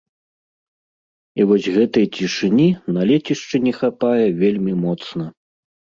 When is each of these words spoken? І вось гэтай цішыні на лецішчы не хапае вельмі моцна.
І 1.41 1.45
вось 1.51 1.67
гэтай 1.75 2.05
цішыні 2.17 2.67
на 2.97 3.01
лецішчы 3.11 3.57
не 3.67 3.73
хапае 3.81 4.27
вельмі 4.45 4.73
моцна. 4.87 5.23